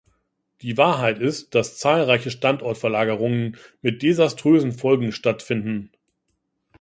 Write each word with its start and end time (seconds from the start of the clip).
Die 0.63 0.77
Wahrheit 0.79 1.19
ist, 1.19 1.53
dass 1.53 1.77
zahlreiche 1.77 2.31
Standortverlagerungen 2.31 3.55
mit 3.83 4.01
desaströsen 4.01 4.71
Folgen 4.71 5.11
stattfinden. 5.11 5.91